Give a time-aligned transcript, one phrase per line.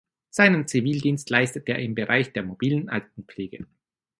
[0.31, 3.67] Seinen Zivildienst leistete er im Bereich der mobilen Altenpflege.